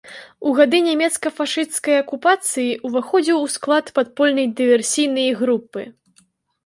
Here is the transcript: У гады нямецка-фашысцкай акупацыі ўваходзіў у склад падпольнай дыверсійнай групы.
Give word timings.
У 0.51 0.53
гады 0.59 0.77
нямецка-фашысцкай 0.85 1.95
акупацыі 2.03 2.67
ўваходзіў 2.89 3.37
у 3.45 3.51
склад 3.57 3.85
падпольнай 4.01 4.47
дыверсійнай 4.63 5.29
групы. 5.43 5.81